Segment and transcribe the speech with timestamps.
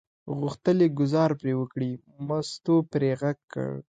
[0.39, 1.91] غوښتل یې ګوزار پرې وکړي،
[2.27, 3.71] مستو پرې غږ وکړ.